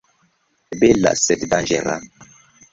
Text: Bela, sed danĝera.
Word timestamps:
Bela, 0.79 1.13
sed 1.25 1.45
danĝera. 1.53 1.97